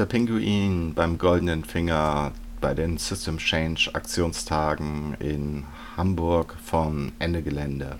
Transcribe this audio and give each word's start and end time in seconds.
der 0.00 0.06
Pinguin 0.06 0.94
beim 0.94 1.18
Goldenen 1.18 1.62
Finger 1.62 2.32
bei 2.62 2.72
den 2.72 2.96
System 2.96 3.36
Change 3.36 3.90
Aktionstagen 3.92 5.14
in 5.20 5.64
Hamburg 5.94 6.56
vom 6.64 7.12
Ende 7.18 7.42
Gelände. 7.42 7.96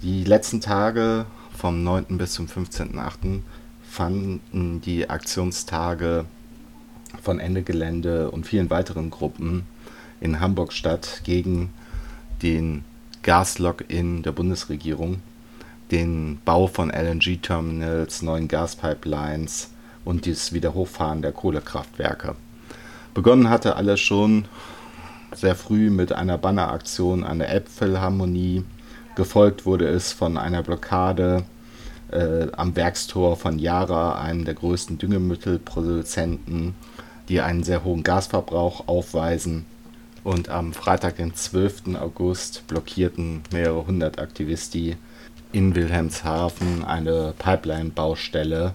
Die 0.00 0.24
letzten 0.24 0.62
Tage 0.62 1.26
vom 1.54 1.84
9. 1.84 2.16
bis 2.16 2.32
zum 2.32 2.46
15.8. 2.46 3.40
fanden 3.86 4.80
die 4.80 5.10
Aktionstage 5.10 6.24
von 7.22 7.38
Ende 7.38 7.62
Gelände 7.62 8.30
und 8.30 8.46
vielen 8.46 8.70
weiteren 8.70 9.10
Gruppen 9.10 9.66
in 10.22 10.40
Hamburg 10.40 10.72
statt 10.72 11.20
gegen 11.24 11.70
den 12.42 12.86
Gaslock-in 13.22 14.22
der 14.22 14.32
Bundesregierung, 14.32 15.20
den 15.90 16.40
Bau 16.46 16.66
von 16.66 16.88
LNG-Terminals, 16.88 18.22
neuen 18.22 18.48
Gaspipelines 18.48 19.68
und 20.04 20.26
das 20.26 20.52
Wiederhochfahren 20.52 21.22
der 21.22 21.32
Kohlekraftwerke. 21.32 22.36
Begonnen 23.14 23.48
hatte 23.48 23.76
alles 23.76 24.00
schon 24.00 24.46
sehr 25.34 25.54
früh 25.54 25.90
mit 25.90 26.12
einer 26.12 26.38
Banneraktion 26.38 27.24
an 27.24 27.38
der 27.38 27.48
Elbphilharmonie. 27.48 28.64
Gefolgt 29.16 29.66
wurde 29.66 29.86
es 29.86 30.12
von 30.12 30.36
einer 30.36 30.62
Blockade 30.62 31.44
äh, 32.10 32.46
am 32.56 32.74
Werkstor 32.76 33.36
von 33.36 33.58
Yara, 33.58 34.20
einem 34.20 34.44
der 34.44 34.54
größten 34.54 34.98
Düngemittelproduzenten, 34.98 36.74
die 37.28 37.40
einen 37.40 37.62
sehr 37.62 37.84
hohen 37.84 38.02
Gasverbrauch 38.02 38.88
aufweisen. 38.88 39.66
Und 40.22 40.48
am 40.48 40.72
Freitag, 40.72 41.16
den 41.16 41.34
12. 41.34 41.96
August, 42.00 42.66
blockierten 42.66 43.42
mehrere 43.52 43.86
hundert 43.86 44.18
Aktivisten 44.18 44.96
in 45.52 45.74
Wilhelmshaven 45.74 46.82
eine 46.84 47.34
Pipeline-Baustelle 47.38 48.74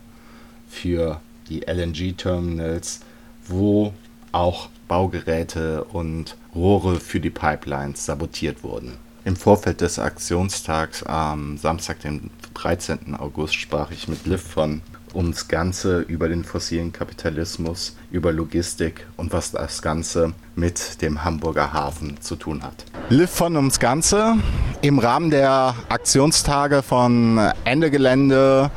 für 0.70 1.20
die 1.50 1.62
LNG-Terminals, 1.62 3.02
wo 3.48 3.94
auch 4.32 4.70
Baugeräte 4.88 5.84
und 5.86 6.36
Rohre 6.56 7.00
für 7.00 7.20
die 7.20 7.30
Pipelines 7.30 8.06
sabotiert 8.06 8.64
wurden. 8.64 8.98
Im 9.26 9.36
Vorfeld 9.36 9.82
des 9.82 10.00
Aktionstags 10.00 11.04
am 11.04 11.58
Samstag, 11.58 12.00
den 12.00 12.30
13. 12.54 13.16
August, 13.16 13.56
sprach 13.56 13.92
ich 13.92 14.08
mit 14.08 14.26
Liv 14.26 14.42
von 14.42 14.82
ums 15.14 15.48
Ganze 15.48 16.00
über 16.02 16.30
den 16.30 16.44
fossilen 16.44 16.92
Kapitalismus, 16.92 17.96
über 18.12 18.32
Logistik 18.32 19.06
und 19.18 19.34
was 19.34 19.52
das 19.52 19.82
Ganze 19.82 20.34
mit 20.56 21.02
dem 21.02 21.24
Hamburger 21.24 21.74
Hafen 21.74 22.20
zu 22.22 22.36
tun 22.36 22.64
hat. 22.64 22.86
Liv 23.10 23.30
von 23.30 23.56
ums 23.56 23.80
Ganze 23.80 24.36
im 24.82 25.00
Rahmen 25.00 25.30
der 25.30 25.76
Aktionstage 25.90 26.82
von 26.82 27.40
Ende 27.66 27.92
Gelände 27.92 28.72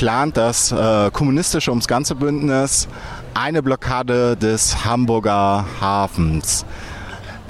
plant 0.00 0.38
das 0.38 0.72
äh, 0.72 1.10
kommunistische 1.12 1.70
ums 1.70 1.86
Ganze 1.86 2.14
Bündnis 2.14 2.88
eine 3.34 3.62
Blockade 3.62 4.34
des 4.34 4.86
Hamburger 4.86 5.66
Hafens. 5.78 6.64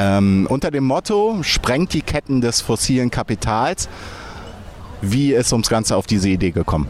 Ähm, 0.00 0.48
unter 0.50 0.72
dem 0.72 0.82
Motto 0.82 1.44
sprengt 1.44 1.94
die 1.94 2.02
Ketten 2.02 2.40
des 2.40 2.60
fossilen 2.60 3.08
Kapitals. 3.08 3.88
Wie 5.00 5.32
ist 5.32 5.52
ums 5.52 5.68
Ganze 5.68 5.94
auf 5.94 6.08
diese 6.08 6.28
Idee 6.28 6.50
gekommen? 6.50 6.88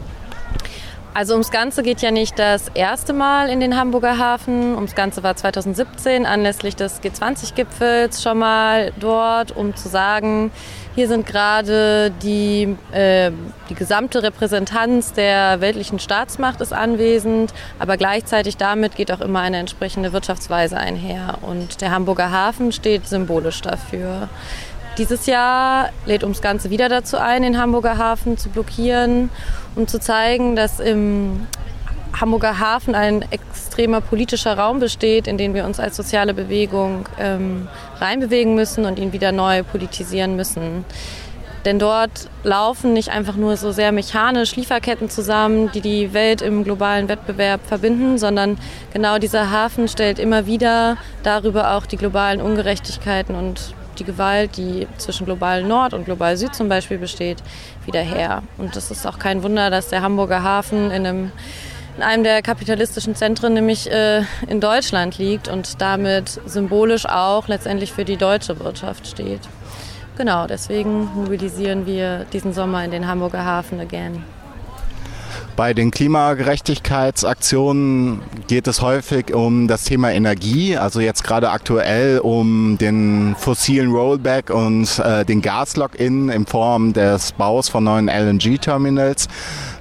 Also 1.13 1.33
ums 1.33 1.51
Ganze 1.51 1.83
geht 1.83 2.01
ja 2.01 2.09
nicht 2.09 2.39
das 2.39 2.69
erste 2.69 3.13
Mal 3.13 3.47
in 3.49 3.59
den 3.59 3.77
Hamburger 3.77 4.17
Hafen. 4.17 4.73
Ums 4.73 4.95
Ganze 4.95 5.21
war 5.21 5.35
2017 5.35 6.25
anlässlich 6.25 6.75
des 6.75 7.03
G20-Gipfels 7.03 8.23
schon 8.23 8.39
mal 8.39 8.93
dort, 8.99 9.55
um 9.55 9.75
zu 9.75 9.89
sagen, 9.89 10.49
hier 10.95 11.07
sind 11.07 11.25
gerade 11.25 12.11
die, 12.21 12.75
äh, 12.91 13.31
die 13.69 13.75
gesamte 13.75 14.23
Repräsentanz 14.23 15.13
der 15.13 15.61
weltlichen 15.61 15.99
Staatsmacht 15.99 16.59
ist 16.59 16.73
anwesend, 16.73 17.53
aber 17.79 17.97
gleichzeitig 17.97 18.57
damit 18.57 18.95
geht 18.95 19.11
auch 19.11 19.21
immer 19.21 19.39
eine 19.39 19.57
entsprechende 19.57 20.11
Wirtschaftsweise 20.11 20.77
einher. 20.77 21.37
Und 21.41 21.81
der 21.81 21.91
Hamburger 21.91 22.31
Hafen 22.31 22.71
steht 22.71 23.07
symbolisch 23.07 23.61
dafür. 23.61 24.27
Dieses 24.97 25.25
Jahr 25.25 25.89
lädt 26.05 26.25
uns 26.25 26.41
Ganze 26.41 26.69
wieder 26.69 26.89
dazu 26.89 27.17
ein, 27.17 27.43
den 27.43 27.57
Hamburger 27.57 27.97
Hafen 27.97 28.37
zu 28.37 28.49
blockieren, 28.49 29.29
um 29.75 29.87
zu 29.87 29.99
zeigen, 29.99 30.57
dass 30.57 30.81
im 30.81 31.47
Hamburger 32.19 32.59
Hafen 32.59 32.95
ein 32.95 33.23
extremer 33.31 34.01
politischer 34.01 34.57
Raum 34.57 34.79
besteht, 34.79 35.27
in 35.27 35.37
den 35.37 35.53
wir 35.53 35.65
uns 35.65 35.79
als 35.79 35.95
soziale 35.95 36.33
Bewegung 36.33 37.07
ähm, 37.19 37.67
reinbewegen 37.99 38.55
müssen 38.55 38.85
und 38.85 38.99
ihn 38.99 39.13
wieder 39.13 39.31
neu 39.31 39.63
politisieren 39.63 40.35
müssen. 40.35 40.85
Denn 41.65 41.77
dort 41.77 42.27
laufen 42.43 42.93
nicht 42.93 43.09
einfach 43.09 43.35
nur 43.35 43.55
so 43.55 43.71
sehr 43.71 43.91
mechanisch 43.91 44.55
Lieferketten 44.55 45.09
zusammen, 45.09 45.71
die 45.71 45.81
die 45.81 46.13
Welt 46.13 46.41
im 46.41 46.63
globalen 46.63 47.07
Wettbewerb 47.07 47.61
verbinden, 47.67 48.17
sondern 48.17 48.57
genau 48.93 49.19
dieser 49.19 49.51
Hafen 49.51 49.87
stellt 49.87 50.17
immer 50.17 50.47
wieder 50.47 50.97
darüber 51.21 51.75
auch 51.75 51.85
die 51.85 51.97
globalen 51.97 52.41
Ungerechtigkeiten 52.41 53.35
und 53.35 53.75
die 53.99 54.03
Gewalt, 54.03 54.57
die 54.57 54.87
zwischen 54.97 55.25
global 55.25 55.63
Nord 55.63 55.93
und 55.93 56.05
global 56.05 56.35
Süd 56.35 56.55
zum 56.55 56.67
Beispiel 56.67 56.97
besteht, 56.97 57.37
wieder 57.85 58.01
her. 58.01 58.41
Und 58.57 58.75
das 58.75 58.89
ist 58.89 59.05
auch 59.05 59.19
kein 59.19 59.43
Wunder, 59.43 59.69
dass 59.69 59.89
der 59.89 60.01
Hamburger 60.01 60.41
Hafen 60.41 60.89
in 60.89 61.05
einem 61.05 61.31
in 61.97 62.03
einem 62.03 62.23
der 62.23 62.41
kapitalistischen 62.41 63.15
Zentren, 63.15 63.53
nämlich 63.53 63.91
äh, 63.91 64.23
in 64.47 64.59
Deutschland 64.59 65.17
liegt 65.17 65.47
und 65.47 65.81
damit 65.81 66.39
symbolisch 66.45 67.05
auch 67.05 67.47
letztendlich 67.47 67.91
für 67.91 68.05
die 68.05 68.17
deutsche 68.17 68.59
Wirtschaft 68.59 69.07
steht. 69.07 69.41
Genau, 70.17 70.47
deswegen 70.47 71.09
mobilisieren 71.15 71.85
wir 71.85 72.25
diesen 72.31 72.53
Sommer 72.53 72.83
in 72.85 72.91
den 72.91 73.07
Hamburger 73.07 73.45
Hafen 73.45 73.79
again. 73.79 74.23
Bei 75.55 75.73
den 75.73 75.91
Klimagerechtigkeitsaktionen 75.91 78.21
geht 78.47 78.67
es 78.67 78.81
häufig 78.81 79.33
um 79.33 79.67
das 79.67 79.83
Thema 79.83 80.11
Energie, 80.11 80.77
also 80.77 80.99
jetzt 80.99 81.23
gerade 81.23 81.51
aktuell 81.51 82.19
um 82.19 82.77
den 82.77 83.35
fossilen 83.37 83.91
Rollback 83.91 84.49
und 84.49 84.99
äh, 84.99 85.25
den 85.25 85.41
Gaslock-in 85.41 86.29
in 86.29 86.45
Form 86.45 86.93
des 86.93 87.33
Baus 87.33 87.69
von 87.69 87.83
neuen 87.83 88.07
LNG-Terminals. 88.07 89.27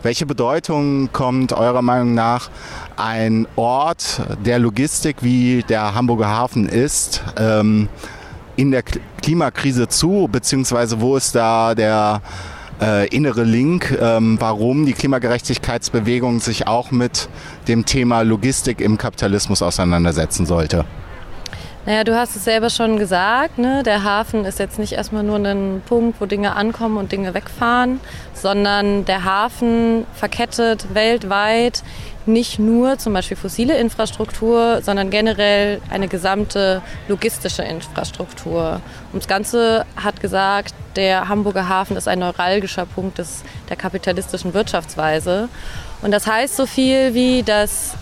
Welche 0.03 0.27
Bedeutung 0.27 1.11
kommt 1.13 1.53
eurer 1.53 1.83
Meinung 1.83 2.15
nach 2.15 2.51
ein 2.97 3.47
Ort 3.57 4.23
der 4.45 4.59
Logistik, 4.59 5.17
wie 5.21 5.63
der 5.69 5.95
Hamburger 5.95 6.29
Hafen 6.29 6.69
ist, 6.69 7.23
ähm, 7.37 7.89
in 8.57 8.71
der 8.71 8.83
Klimakrise 9.23 9.89
zu, 9.89 10.29
beziehungsweise 10.31 11.01
wo 11.01 11.17
ist 11.17 11.35
da 11.35 11.75
der 11.75 12.21
äh, 12.81 13.09
innere 13.09 13.45
Link, 13.45 13.97
ähm, 14.01 14.37
warum 14.41 14.87
die 14.87 14.93
Klimagerechtigkeitsbewegung 14.93 16.41
sich 16.41 16.67
auch 16.67 16.91
mit 16.91 17.29
dem 17.69 17.85
Thema 17.85 18.23
Logistik 18.23 18.81
im 18.81 18.99
Kapitalismus 18.99 19.63
auseinandersetzen 19.63 20.47
sollte. 20.47 20.85
Naja, 21.87 22.05
du 22.05 22.15
hast 22.15 22.37
es 22.37 22.45
selber 22.45 22.69
schon 22.69 22.99
gesagt, 22.99 23.57
ne? 23.57 23.83
der 23.83 24.05
Hafen 24.05 24.45
ist 24.45 24.59
jetzt 24.59 24.79
nicht 24.79 24.93
erstmal 24.93 25.23
nur 25.23 25.39
ein 25.39 25.83
Punkt, 25.87 26.21
wo 26.21 26.27
Dinge 26.27 26.55
ankommen 26.55 26.99
und 26.99 27.11
Dinge 27.11 27.33
wegfahren, 27.33 28.01
sondern 28.35 29.07
der 29.07 29.25
Hafen 29.25 30.05
verkettet 30.15 30.93
weltweit 30.93 31.83
nicht 32.27 32.59
nur 32.59 32.99
zum 32.99 33.15
Beispiel 33.15 33.37
fossile 33.37 33.79
Infrastruktur, 33.79 34.83
sondern 34.83 35.09
generell 35.09 35.81
eine 35.91 36.07
gesamte 36.07 36.83
logistische 37.09 37.63
Infrastruktur. 37.63 38.83
Und 39.13 39.23
das 39.23 39.29
Ganze 39.29 39.87
hat 39.97 40.21
gesagt, 40.21 40.75
der 40.97 41.29
Hamburger 41.29 41.69
Hafen 41.69 41.97
ist 41.97 42.09
ein 42.09 42.19
neuralgischer 42.19 42.85
Punkt 42.85 43.17
des, 43.17 43.43
der 43.71 43.77
kapitalistischen 43.77 44.53
Wirtschaftsweise. 44.53 45.49
Und 46.03 46.11
das 46.11 46.27
heißt 46.27 46.57
so 46.57 46.67
viel 46.67 47.15
wie, 47.15 47.43
dass 47.43 47.95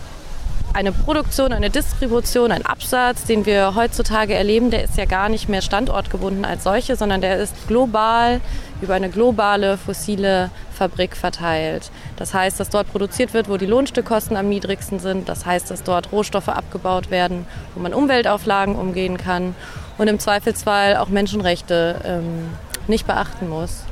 eine 0.73 0.91
Produktion, 0.91 1.51
eine 1.51 1.69
Distribution, 1.69 2.51
ein 2.51 2.65
Absatz, 2.65 3.23
den 3.23 3.45
wir 3.45 3.75
heutzutage 3.75 4.33
erleben, 4.33 4.69
der 4.71 4.83
ist 4.83 4.97
ja 4.97 5.05
gar 5.05 5.29
nicht 5.29 5.49
mehr 5.49 5.61
standortgebunden 5.61 6.45
als 6.45 6.63
solche, 6.63 6.95
sondern 6.95 7.21
der 7.21 7.37
ist 7.37 7.67
global 7.67 8.39
über 8.81 8.93
eine 8.93 9.09
globale 9.09 9.77
fossile 9.77 10.51
Fabrik 10.73 11.17
verteilt. 11.17 11.91
Das 12.17 12.33
heißt, 12.33 12.59
dass 12.59 12.69
dort 12.69 12.91
produziert 12.91 13.33
wird, 13.33 13.49
wo 13.49 13.57
die 13.57 13.65
Lohnstückkosten 13.65 14.37
am 14.37 14.47
niedrigsten 14.47 14.99
sind. 14.99 15.27
Das 15.27 15.45
heißt, 15.45 15.69
dass 15.69 15.83
dort 15.83 16.11
Rohstoffe 16.11 16.49
abgebaut 16.49 17.11
werden, 17.11 17.45
wo 17.75 17.81
man 17.81 17.93
Umweltauflagen 17.93 18.75
umgehen 18.75 19.17
kann 19.17 19.55
und 19.97 20.07
im 20.07 20.19
Zweifelsfall 20.19 20.95
auch 20.97 21.09
Menschenrechte 21.09 21.99
ähm, 22.05 22.49
nicht 22.87 23.05
beachten 23.05 23.49
muss. 23.49 23.83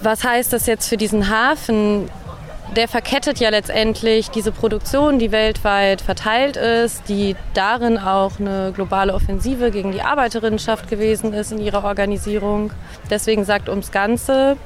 Was 0.00 0.22
heißt 0.22 0.52
das 0.52 0.66
jetzt 0.66 0.88
für 0.88 0.96
diesen 0.96 1.28
Hafen? 1.28 2.08
Der 2.76 2.88
verkettet 2.88 3.40
ja 3.40 3.48
letztendlich 3.50 4.30
diese 4.30 4.52
Produktion, 4.52 5.18
die 5.18 5.32
weltweit 5.32 6.00
verteilt 6.00 6.56
ist, 6.56 7.08
die 7.08 7.34
darin 7.54 7.98
auch 7.98 8.38
eine 8.38 8.72
globale 8.74 9.14
Offensive 9.14 9.70
gegen 9.70 9.92
die 9.92 10.02
Arbeiterinnenschaft 10.02 10.88
gewesen 10.88 11.32
ist 11.32 11.52
in 11.52 11.58
ihrer 11.58 11.84
Organisierung. 11.84 12.70
Deswegen 13.10 13.44
sagt 13.44 13.68
ums 13.68 13.90
Ganze, 13.90 14.56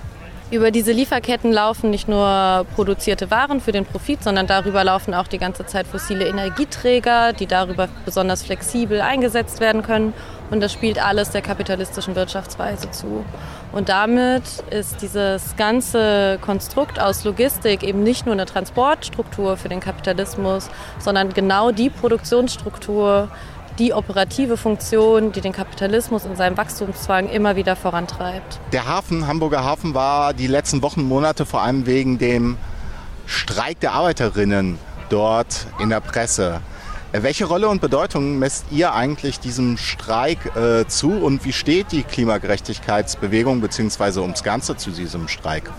über 0.51 0.71
diese 0.71 0.93
Lieferketten 0.93 1.51
laufen 1.51 1.89
nicht 1.89 2.09
nur 2.09 2.67
produzierte 2.75 3.31
Waren 3.31 3.61
für 3.61 3.73
den 3.73 3.87
Profit, 3.87 4.23
sondern 4.23 4.47
darüber 4.47 4.85
laufen 4.85 5.15
auch 5.15 5.27
die 5.27 5.39
ganze 5.39 5.65
Zeit 5.65 5.87
fossile 5.87 6.27
Energieträger, 6.27 7.33
die 7.33 7.47
darüber 7.47 7.89
besonders 8.05 8.43
flexibel 8.43 9.01
eingesetzt 9.01 9.61
werden 9.61 9.83
können 9.83 10.13
und 10.53 10.61
das 10.61 10.73
spielt 10.73 11.03
alles 11.03 11.31
der 11.31 11.41
kapitalistischen 11.41 12.15
Wirtschaftsweise 12.15 12.91
zu. 12.91 13.25
Und 13.73 13.89
damit 13.89 14.43
ist 14.71 15.01
dieses 15.01 15.57
ganze 15.57 16.39
Konstrukt 16.43 17.01
aus 17.01 17.25
Logistik 17.25 17.83
eben 17.83 18.03
nicht 18.03 18.27
nur 18.27 18.35
eine 18.35 18.45
Transportstruktur 18.45 19.57
für 19.57 19.71
den 19.71 19.81
Kapitalismus, 19.81 20.69
sondern 20.99 21.33
genau 21.33 21.71
die 21.73 21.89
Produktionsstruktur, 21.89 23.31
die 23.79 23.95
operative 23.95 24.59
Funktion, 24.59 25.33
die 25.33 25.41
den 25.41 25.53
Kapitalismus 25.53 26.27
in 26.27 26.37
seinem 26.37 26.59
Wachstumszwang 26.59 27.31
immer 27.31 27.57
wieder 27.57 27.75
vorantreibt. 27.75 28.61
Der 28.73 28.87
Hafen, 28.87 29.27
Hamburger 29.27 29.65
Hafen, 29.65 29.95
war 29.95 30.35
die 30.35 30.49
letzten 30.49 30.83
Wochen, 30.83 31.03
Monate 31.03 31.47
vor 31.47 31.63
allem 31.63 31.87
wegen 31.87 32.19
dem 32.19 32.59
Streik 33.25 33.81
der 33.81 33.93
Arbeiterinnen 33.93 34.79
dort 35.09 35.67
in 35.79 35.89
der 35.89 36.01
Presse. 36.01 36.61
Äh, 37.13 37.23
welche 37.23 37.45
Rolle 37.45 37.69
und 37.69 37.81
Bedeutung 37.83 38.39
messt 38.39 38.67
ihr 38.71 38.95
eigentlich 38.95 39.39
diesem 39.39 39.77
Streik 39.77 40.57
äh, 40.57 40.87
zu 40.87 41.13
und 41.13 41.45
wie 41.45 41.53
steht 41.53 41.93
die 41.93 42.05
Klimagerechtigkeitsbewegung 42.05 43.61
bzw. 43.61 44.21
ums 44.21 44.43
Ganze 44.43 44.77
zu 44.77 44.91
diesem 44.91 45.29
Streik? 45.29 45.71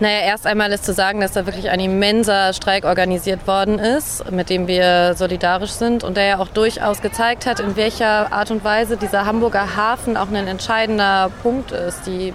Naja, 0.00 0.20
erst 0.20 0.46
einmal 0.46 0.72
ist 0.72 0.84
zu 0.84 0.92
sagen, 0.92 1.20
dass 1.20 1.32
da 1.32 1.46
wirklich 1.46 1.68
ein 1.68 1.80
immenser 1.80 2.52
Streik 2.52 2.84
organisiert 2.84 3.46
worden 3.46 3.78
ist, 3.78 4.28
mit 4.30 4.50
dem 4.50 4.66
wir 4.66 5.14
solidarisch 5.14 5.70
sind 5.70 6.02
und 6.02 6.16
der 6.16 6.24
ja 6.24 6.38
auch 6.38 6.48
durchaus 6.48 7.00
gezeigt 7.00 7.46
hat, 7.46 7.60
in 7.60 7.76
welcher 7.76 8.32
Art 8.32 8.50
und 8.50 8.64
Weise 8.64 8.96
dieser 8.96 9.24
Hamburger 9.24 9.76
Hafen 9.76 10.16
auch 10.16 10.28
ein 10.28 10.48
entscheidender 10.48 11.30
Punkt 11.42 11.72
ist. 11.72 12.06
Die 12.06 12.32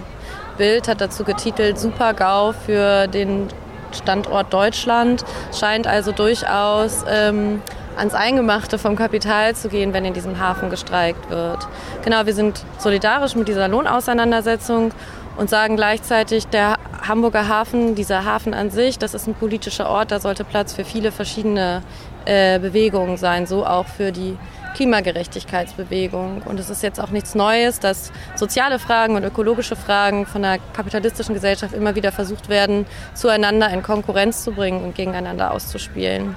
Bild 0.56 0.88
hat 0.88 1.00
dazu 1.00 1.24
getitelt 1.24 1.78
Super-GAU 1.78 2.52
für 2.52 3.08
den 3.08 3.48
Standort 3.92 4.52
Deutschland, 4.52 5.24
scheint 5.52 5.86
also 5.86 6.12
durchaus 6.12 7.04
ähm, 7.08 7.60
ans 8.00 8.14
Eingemachte 8.14 8.78
vom 8.78 8.96
Kapital 8.96 9.54
zu 9.54 9.68
gehen, 9.68 9.92
wenn 9.92 10.04
in 10.04 10.14
diesem 10.14 10.40
Hafen 10.40 10.70
gestreikt 10.70 11.30
wird. 11.30 11.68
Genau, 12.02 12.24
wir 12.24 12.34
sind 12.34 12.64
solidarisch 12.78 13.36
mit 13.36 13.46
dieser 13.46 13.68
Lohnauseinandersetzung 13.68 14.92
und 15.36 15.50
sagen 15.50 15.76
gleichzeitig, 15.76 16.46
der 16.46 16.76
Hamburger 17.06 17.46
Hafen, 17.48 17.94
dieser 17.94 18.24
Hafen 18.24 18.54
an 18.54 18.70
sich, 18.70 18.98
das 18.98 19.14
ist 19.14 19.26
ein 19.26 19.34
politischer 19.34 19.88
Ort, 19.88 20.10
da 20.10 20.18
sollte 20.18 20.44
Platz 20.44 20.72
für 20.72 20.84
viele 20.84 21.12
verschiedene 21.12 21.82
äh, 22.24 22.58
Bewegungen 22.58 23.16
sein, 23.16 23.46
so 23.46 23.66
auch 23.66 23.86
für 23.86 24.12
die 24.12 24.36
Klimagerechtigkeitsbewegung. 24.76 26.42
Und 26.42 26.60
es 26.60 26.70
ist 26.70 26.82
jetzt 26.82 27.00
auch 27.00 27.10
nichts 27.10 27.34
Neues, 27.34 27.80
dass 27.80 28.12
soziale 28.34 28.78
Fragen 28.78 29.16
und 29.16 29.24
ökologische 29.24 29.76
Fragen 29.76 30.24
von 30.26 30.42
der 30.42 30.58
kapitalistischen 30.74 31.34
Gesellschaft 31.34 31.74
immer 31.74 31.94
wieder 31.96 32.12
versucht 32.12 32.48
werden, 32.48 32.86
zueinander 33.14 33.68
in 33.70 33.82
Konkurrenz 33.82 34.44
zu 34.44 34.52
bringen 34.52 34.82
und 34.84 34.94
gegeneinander 34.94 35.52
auszuspielen. 35.52 36.36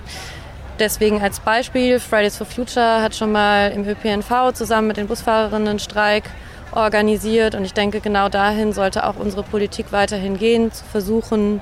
Deswegen 0.80 1.22
als 1.22 1.40
Beispiel, 1.40 2.00
Fridays 2.00 2.38
for 2.38 2.48
Future 2.48 3.02
hat 3.02 3.16
schon 3.16 3.32
mal 3.32 3.72
im 3.72 3.88
ÖPNV 3.88 4.54
zusammen 4.54 4.88
mit 4.88 4.98
den 4.98 5.08
Busfahrerinnen 5.08 5.68
einen 5.68 5.80
Streik 5.80 6.24
organisiert. 6.72 7.54
Und 7.54 7.64
ich 7.64 7.74
denke, 7.74 8.00
genau 8.00 8.28
dahin 8.30 8.74
sollte 8.74 9.06
auch 9.06 9.16
unsere 9.18 9.44
Politik 9.44 9.92
weiterhin 9.92 10.38
gehen, 10.38 10.72
zu 10.72 10.84
versuchen, 10.84 11.62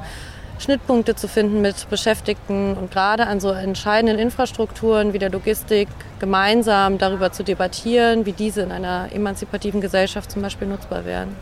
Schnittpunkte 0.59 1.15
zu 1.15 1.27
finden 1.27 1.61
mit 1.61 1.89
Beschäftigten 1.89 2.75
und 2.77 2.91
gerade 2.91 3.25
an 3.25 3.39
so 3.39 3.51
entscheidenden 3.51 4.19
Infrastrukturen 4.19 5.11
wie 5.11 5.19
der 5.19 5.31
Logistik 5.31 5.87
gemeinsam 6.19 6.97
darüber 6.99 7.31
zu 7.31 7.43
debattieren, 7.43 8.25
wie 8.25 8.31
diese 8.31 8.61
in 8.61 8.71
einer 8.71 9.09
emanzipativen 9.11 9.81
Gesellschaft 9.81 10.31
zum 10.31 10.43
Beispiel 10.43 10.67
nutzbar 10.67 11.03
wären. 11.03 11.35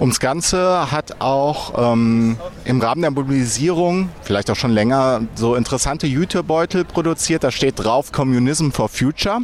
Ums 0.00 0.20
Ganze 0.20 0.92
hat 0.92 1.20
auch 1.20 1.92
ähm, 1.92 2.36
im 2.64 2.80
Rahmen 2.80 3.02
der 3.02 3.10
Mobilisierung, 3.10 4.10
vielleicht 4.22 4.48
auch 4.50 4.56
schon 4.56 4.70
länger, 4.70 5.22
so 5.34 5.56
interessante 5.56 6.06
Jutebeutel 6.06 6.84
produziert. 6.84 7.42
Da 7.42 7.50
steht 7.50 7.82
drauf 7.82 8.12
Communism 8.12 8.70
for 8.70 8.88
Future. 8.88 9.40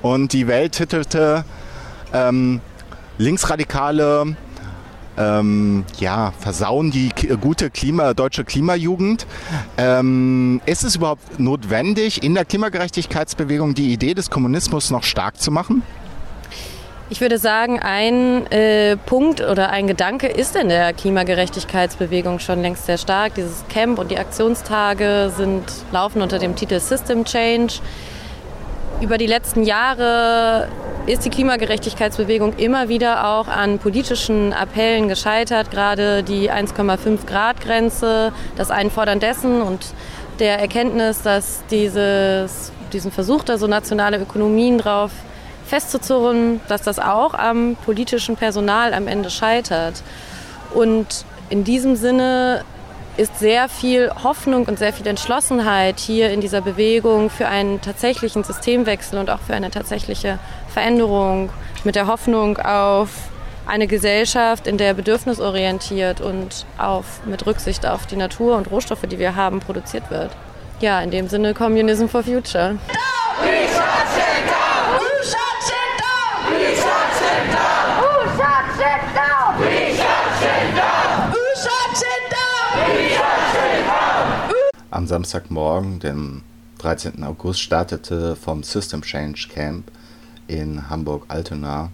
Und 0.00 0.32
die 0.32 0.46
Welt 0.46 0.72
titelte 0.72 1.44
ähm, 2.14 2.60
linksradikale 3.18 4.36
ähm, 5.18 5.84
ja, 5.98 6.32
versauen 6.38 6.90
die 6.90 7.10
gute 7.40 7.70
Klima, 7.70 8.14
deutsche 8.14 8.44
Klimajugend. 8.44 9.26
Ähm, 9.76 10.62
ist 10.64 10.84
es 10.84 10.96
überhaupt 10.96 11.38
notwendig, 11.38 12.22
in 12.22 12.34
der 12.34 12.44
Klimagerechtigkeitsbewegung 12.44 13.74
die 13.74 13.92
Idee 13.92 14.14
des 14.14 14.30
Kommunismus 14.30 14.90
noch 14.90 15.02
stark 15.02 15.40
zu 15.40 15.50
machen? 15.50 15.82
Ich 17.10 17.22
würde 17.22 17.38
sagen, 17.38 17.80
ein 17.80 18.46
äh, 18.52 18.98
Punkt 18.98 19.40
oder 19.40 19.70
ein 19.70 19.86
Gedanke 19.86 20.26
ist 20.26 20.54
in 20.56 20.68
der 20.68 20.92
Klimagerechtigkeitsbewegung 20.92 22.38
schon 22.38 22.60
längst 22.60 22.84
sehr 22.84 22.98
stark. 22.98 23.34
Dieses 23.34 23.64
Camp 23.68 23.98
und 23.98 24.10
die 24.10 24.18
Aktionstage 24.18 25.32
sind, 25.34 25.64
laufen 25.90 26.20
unter 26.20 26.38
dem 26.38 26.54
Titel 26.54 26.78
System 26.80 27.24
Change. 27.24 27.80
Über 29.00 29.16
die 29.16 29.26
letzten 29.26 29.62
Jahre 29.62 30.68
ist 31.06 31.24
die 31.24 31.30
Klimagerechtigkeitsbewegung 31.30 32.56
immer 32.58 32.90
wieder 32.90 33.26
auch 33.26 33.48
an 33.48 33.78
politischen 33.78 34.52
Appellen 34.52 35.08
gescheitert, 35.08 35.70
gerade 35.70 36.22
die 36.22 36.52
1,5 36.52 37.24
Grad 37.24 37.62
Grenze, 37.62 38.32
das 38.56 38.70
Einfordern 38.70 39.18
dessen 39.18 39.62
und 39.62 39.94
der 40.40 40.58
Erkenntnis, 40.58 41.22
dass 41.22 41.64
dieses, 41.70 42.70
diesen 42.92 43.10
Versuch, 43.12 43.44
da 43.44 43.56
so 43.56 43.66
nationale 43.66 44.18
Ökonomien 44.18 44.76
drauf 44.76 45.12
festzuzurren, 45.68 46.60
dass 46.68 46.82
das 46.82 46.98
auch 46.98 47.34
am 47.34 47.76
politischen 47.84 48.36
Personal 48.36 48.94
am 48.94 49.06
Ende 49.06 49.30
scheitert. 49.30 50.02
Und 50.74 51.24
in 51.50 51.64
diesem 51.64 51.96
Sinne 51.96 52.64
ist 53.16 53.38
sehr 53.38 53.68
viel 53.68 54.10
Hoffnung 54.22 54.66
und 54.66 54.78
sehr 54.78 54.92
viel 54.92 55.06
Entschlossenheit 55.06 55.98
hier 55.98 56.30
in 56.30 56.40
dieser 56.40 56.60
Bewegung 56.60 57.30
für 57.30 57.48
einen 57.48 57.80
tatsächlichen 57.80 58.44
Systemwechsel 58.44 59.18
und 59.18 59.28
auch 59.28 59.40
für 59.40 59.54
eine 59.54 59.70
tatsächliche 59.70 60.38
Veränderung 60.68 61.50
mit 61.84 61.96
der 61.96 62.06
Hoffnung 62.06 62.58
auf 62.58 63.10
eine 63.66 63.86
Gesellschaft, 63.86 64.66
in 64.66 64.78
der 64.78 64.94
bedürfnisorientiert 64.94 66.20
und 66.20 66.64
auf, 66.78 67.20
mit 67.26 67.44
Rücksicht 67.44 67.86
auf 67.86 68.06
die 68.06 68.16
Natur 68.16 68.56
und 68.56 68.70
Rohstoffe, 68.70 69.02
die 69.02 69.18
wir 69.18 69.36
haben, 69.36 69.60
produziert 69.60 70.10
wird. 70.10 70.30
Ja, 70.80 71.00
in 71.00 71.10
dem 71.10 71.28
Sinne 71.28 71.54
Communism 71.54 72.06
for 72.06 72.22
Future. 72.22 72.76
Am 84.98 85.06
Samstagmorgen, 85.06 86.00
dem 86.00 86.42
13. 86.78 87.22
August, 87.22 87.60
startete 87.60 88.34
vom 88.34 88.64
System 88.64 89.00
Change 89.02 89.46
Camp 89.48 89.92
in 90.48 90.90
Hamburg-Altona 90.90 91.90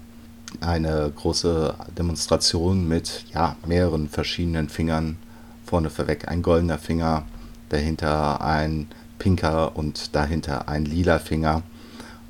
eine 0.62 1.12
große 1.14 1.74
Demonstration 1.98 2.88
mit 2.88 3.26
ja, 3.34 3.56
mehreren 3.66 4.08
verschiedenen 4.08 4.70
Fingern. 4.70 5.18
Vorne 5.66 5.90
vorweg 5.90 6.28
ein 6.28 6.40
goldener 6.40 6.78
Finger, 6.78 7.26
dahinter 7.68 8.40
ein 8.40 8.86
pinker 9.18 9.76
und 9.76 10.14
dahinter 10.14 10.66
ein 10.70 10.86
lila 10.86 11.18
Finger 11.18 11.62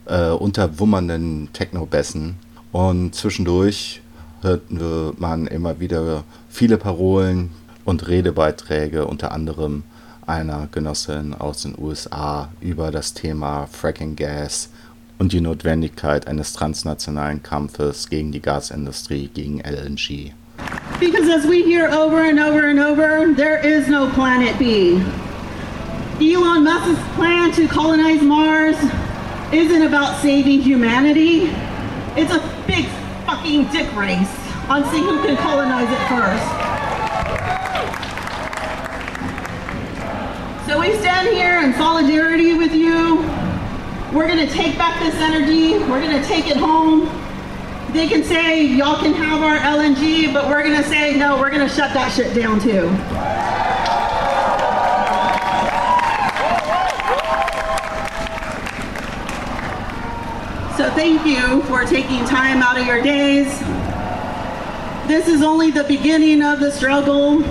äh, 0.06 0.30
unter 0.30 0.80
wummernden 0.80 1.50
Techno-Bässen. 1.52 2.34
Und 2.72 3.14
zwischendurch 3.14 4.02
hörten 4.42 4.80
man 5.18 5.46
immer 5.46 5.78
wieder 5.78 6.24
viele 6.48 6.78
Parolen 6.78 7.52
und 7.84 8.08
Redebeiträge, 8.08 9.06
unter 9.06 9.30
anderem 9.30 9.84
einer 10.26 10.68
Genossin 10.70 11.34
aus 11.34 11.62
den 11.62 11.74
USA 11.78 12.50
über 12.60 12.90
das 12.90 13.14
Thema 13.14 13.66
Fracking 13.66 14.16
Gas 14.16 14.70
und 15.18 15.32
die 15.32 15.40
Notwendigkeit 15.40 16.26
eines 16.26 16.52
transnationalen 16.52 17.42
Kampfes 17.42 18.08
gegen 18.08 18.32
die 18.32 18.40
Gasindustrie, 18.40 19.30
gegen 19.32 19.60
LNG. 19.60 20.32
Because 21.00 21.28
as 21.28 21.46
we 21.46 21.62
hear 21.62 21.90
over 21.90 22.22
and 22.22 22.38
over 22.38 22.68
and 22.68 22.78
over, 22.78 23.34
there 23.34 23.58
is 23.58 23.88
no 23.88 24.08
planet 24.10 24.58
B. 24.58 25.00
Elon 26.20 26.62
Musk's 26.62 27.00
plan 27.16 27.50
to 27.52 27.66
colonize 27.66 28.22
Mars 28.22 28.76
isn't 29.52 29.82
about 29.82 30.20
saving 30.22 30.60
humanity. 30.60 31.50
It's 32.16 32.32
a 32.32 32.40
big 32.66 32.86
fucking 33.26 33.66
dick 33.72 33.92
race 33.96 34.30
on 34.68 34.84
seeing 34.90 35.04
who 35.04 35.22
can 35.24 35.36
colonize 35.36 35.90
it 35.90 35.98
first. 36.08 36.74
So 40.66 40.80
we 40.80 40.96
stand 40.98 41.28
here 41.28 41.60
in 41.60 41.74
solidarity 41.74 42.54
with 42.54 42.72
you 42.72 43.22
we're 44.14 44.28
to 44.28 44.46
take 44.46 44.78
back 44.78 45.00
this 45.00 45.16
energy. 45.16 45.76
We're 45.90 46.00
to 46.00 46.22
take 46.22 46.46
it 46.46 46.56
home. 46.56 47.06
They 47.92 48.06
can 48.06 48.22
say, 48.22 48.64
y'all 48.64 49.02
can 49.02 49.12
have 49.12 49.42
our 49.42 49.56
LNG, 49.56 50.32
but 50.32 50.46
we're 50.46 50.62
to 50.62 50.84
say, 50.84 51.16
no, 51.16 51.36
we're 51.36 51.50
to 51.50 51.68
shut 51.68 51.92
that 51.94 52.12
shit 52.12 52.32
down 52.32 52.60
too. 52.60 52.88
So 60.76 60.88
thank 60.94 61.26
you 61.26 61.62
for 61.62 61.84
taking 61.84 62.24
time 62.24 62.62
out 62.62 62.78
of 62.78 62.86
your 62.86 63.02
days. 63.02 63.48
This 65.08 65.26
is 65.26 65.42
only 65.42 65.72
the 65.72 65.84
beginning 65.84 66.40
of 66.40 66.60
the 66.60 66.70
struggle. 66.70 67.42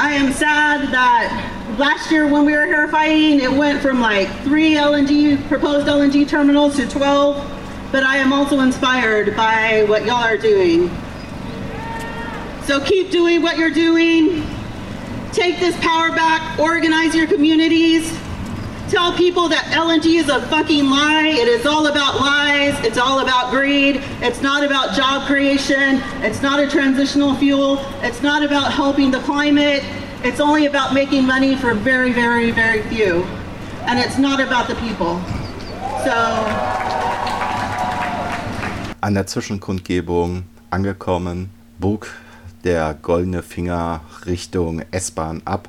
I 0.00 0.12
am 0.12 0.32
sad 0.32 0.92
that 0.92 1.76
last 1.76 2.12
year 2.12 2.28
when 2.28 2.44
we 2.44 2.52
were 2.52 2.66
here 2.66 2.86
fighting, 2.86 3.40
it 3.40 3.50
went 3.50 3.82
from 3.82 4.00
like 4.00 4.28
three 4.44 4.74
LNG, 4.74 5.48
proposed 5.48 5.88
LNG 5.88 6.28
terminals 6.28 6.76
to 6.76 6.88
12, 6.88 7.90
but 7.90 8.04
I 8.04 8.18
am 8.18 8.32
also 8.32 8.60
inspired 8.60 9.34
by 9.34 9.82
what 9.88 10.06
y'all 10.06 10.22
are 10.22 10.38
doing. 10.38 10.88
So 12.62 12.78
keep 12.78 13.10
doing 13.10 13.42
what 13.42 13.58
you're 13.58 13.72
doing. 13.72 14.46
Take 15.32 15.58
this 15.58 15.76
power 15.80 16.10
back, 16.10 16.60
organize 16.60 17.12
your 17.12 17.26
communities, 17.26 18.16
tell 18.88 19.12
people 19.12 19.48
that 19.48 19.64
LNG 19.66 20.18
is 20.18 20.28
a 20.28 20.40
fucking 20.48 20.88
lie. 20.88 21.28
It 21.28 21.48
is 21.48 21.66
all 21.66 21.86
about 21.86 22.20
lies. 22.20 22.74
It's 22.84 22.98
all 22.98 23.20
about 23.20 23.50
greed. 23.50 24.00
It's 24.22 24.40
not 24.40 24.64
about 24.64 24.94
job 24.96 25.26
creation. 25.26 26.00
It's 26.22 26.42
not 26.42 26.58
a 26.58 26.68
transitional 26.68 27.34
fuel. 27.34 27.78
It's 28.02 28.22
not 28.22 28.42
about 28.42 28.72
helping 28.72 29.10
the 29.10 29.20
climate. 29.20 29.84
It's 30.24 30.40
only 30.40 30.66
about 30.66 30.94
making 30.94 31.26
money 31.26 31.54
for 31.54 31.74
very, 31.74 32.12
very, 32.12 32.50
very 32.50 32.82
few. 32.84 33.24
And 33.86 33.98
it's 33.98 34.18
not 34.18 34.40
about 34.40 34.68
the 34.68 34.74
people. 34.76 35.20
So. 36.04 36.14
An 39.00 39.14
der 39.14 39.26
Zwischenkundgebung 39.26 40.44
angekommen, 40.70 41.50
bog 41.78 42.08
der 42.64 42.94
goldene 42.94 43.42
Finger 43.42 44.00
Richtung 44.26 44.82
S-Bahn 44.90 45.42
ab. 45.44 45.68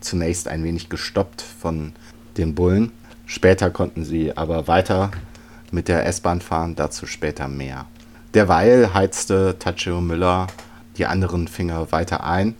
Zunächst 0.00 0.46
ein 0.46 0.62
wenig 0.62 0.88
gestoppt 0.88 1.42
von 1.42 1.94
den 2.38 2.54
Bullen. 2.54 2.92
Später 3.26 3.70
konnten 3.70 4.04
sie 4.04 4.36
aber 4.36 4.68
weiter 4.68 5.10
mit 5.70 5.88
der 5.88 6.06
S-Bahn 6.06 6.40
fahren, 6.40 6.76
dazu 6.76 7.06
später 7.06 7.48
mehr. 7.48 7.86
Derweil 8.34 8.94
heizte 8.94 9.56
Tachio 9.58 10.00
Müller 10.00 10.46
die 10.96 11.06
anderen 11.06 11.48
Finger 11.48 11.90
weiter 11.92 12.24
ein 12.24 12.54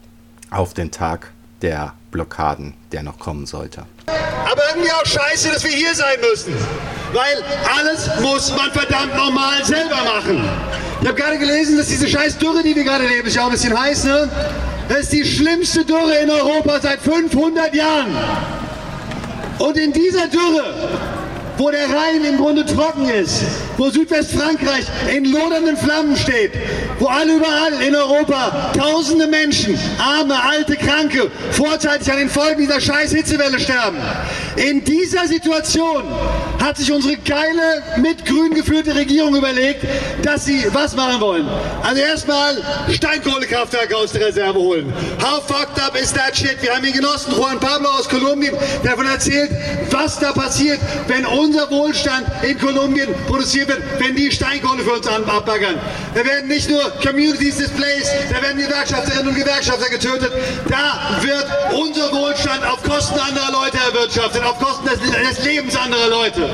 auf 0.50 0.74
den 0.74 0.90
Tag 0.90 1.32
der 1.62 1.94
Blockaden, 2.10 2.74
der 2.92 3.02
noch 3.02 3.18
kommen 3.18 3.46
sollte. 3.46 3.84
Aber 4.06 4.62
irgendwie 4.70 4.90
auch 4.92 5.06
scheiße, 5.06 5.50
dass 5.50 5.64
wir 5.64 5.70
hier 5.70 5.94
sein 5.94 6.18
müssen. 6.30 6.54
Weil 7.12 7.42
alles 7.78 8.10
muss 8.20 8.50
man 8.56 8.70
verdammt 8.70 9.14
normal 9.16 9.64
selber 9.64 9.96
machen. 9.96 10.44
Ich 11.00 11.08
habe 11.08 11.20
gerade 11.20 11.38
gelesen, 11.38 11.76
dass 11.76 11.88
diese 11.88 12.08
scheiß 12.08 12.38
Dürre, 12.38 12.62
die 12.62 12.74
wir 12.74 12.84
gerade 12.84 13.06
leben, 13.06 13.26
ist 13.26 13.36
ja 13.36 13.42
auch 13.42 13.46
ein 13.46 13.52
bisschen 13.52 13.78
heiß, 13.78 14.04
ne? 14.04 14.28
Das 14.88 15.00
ist 15.00 15.12
die 15.12 15.24
schlimmste 15.24 15.84
Dürre 15.84 16.16
in 16.22 16.30
Europa 16.30 16.80
seit 16.80 17.00
500 17.00 17.74
Jahren. 17.74 18.16
Und 19.58 19.78
in 19.78 19.92
dieser 19.92 20.26
Dürre, 20.28 20.74
wo 21.56 21.70
der 21.70 21.86
Rhein 21.88 22.24
im 22.28 22.36
Grunde 22.36 22.66
trocken 22.66 23.08
ist, 23.08 23.42
wo 23.78 23.88
Südwestfrankreich 23.88 24.84
in 25.14 25.24
lodernden 25.24 25.76
Flammen 25.76 26.16
steht, 26.16 26.52
wo 26.98 27.06
alle 27.06 27.36
überall 27.36 27.72
in 27.86 27.94
Europa 27.94 28.72
tausende 28.76 29.26
Menschen, 29.26 29.78
arme, 29.98 30.34
alte, 30.42 30.76
kranke, 30.76 31.30
vorzeitig 31.52 32.10
an 32.12 32.18
den 32.18 32.28
Folgen 32.28 32.60
dieser 32.60 32.80
scheiß 32.80 33.12
Hitzewelle 33.12 33.58
sterben. 33.58 33.98
In 34.56 34.82
dieser 34.82 35.26
Situation 35.26 36.04
hat 36.62 36.78
sich 36.78 36.90
unsere 36.90 37.16
geile, 37.18 37.82
mit 37.98 38.24
Grün 38.24 38.54
geführte 38.54 38.94
Regierung 38.94 39.36
überlegt, 39.36 39.84
dass 40.22 40.46
sie 40.46 40.66
was 40.72 40.96
machen 40.96 41.20
wollen. 41.20 41.46
Also 41.82 42.00
erstmal 42.00 42.56
Steinkohlekraftwerke 42.90 43.94
aus 43.96 44.12
der 44.12 44.28
Reserve 44.28 44.58
holen. 44.58 44.92
How 45.22 45.42
fucked 45.46 45.80
up 45.80 45.94
is 46.00 46.12
that 46.12 46.34
shit? 46.34 46.56
Wir 46.62 46.74
haben 46.74 46.84
ihn 46.84 46.94
genossen, 46.94 47.34
Juan 47.36 47.60
Pablo 47.60 47.88
aus 47.90 48.08
Kolumbien, 48.08 48.54
der 48.82 48.92
davon 48.92 49.06
erzählt, 49.06 49.50
was 49.90 50.18
da 50.18 50.32
passiert, 50.32 50.80
wenn 51.06 51.26
unser 51.26 51.70
Wohlstand 51.70 52.26
in 52.42 52.58
Kolumbien 52.58 53.14
produziert 53.26 53.68
wird, 53.68 53.82
wenn 53.98 54.16
die 54.16 54.30
Steinkohle 54.30 54.82
für 54.82 54.92
uns 54.92 55.06
abbaggern. 55.06 55.78
Da 56.14 56.24
werden 56.24 56.48
nicht 56.48 56.70
nur 56.70 56.82
Communities 57.02 57.58
displaced, 57.58 58.10
da 58.30 58.40
werden 58.40 58.58
Gewerkschafterinnen 58.58 59.28
und 59.28 59.34
Gewerkschafter 59.34 59.90
getötet, 59.90 60.32
da 60.68 61.18
wird 61.20 61.46
unser 61.74 62.10
Wohlstand 62.12 62.64
auf 62.64 62.82
Kosten 62.82 63.18
anderer 63.18 63.52
Leute 63.52 63.76
erwirtschaftet, 63.78 64.45
auf 64.46 64.58
Kosten 64.58 64.86
des, 64.86 65.00
des 65.00 65.44
Lebens 65.44 65.76
anderer 65.76 66.08
Leute. 66.08 66.48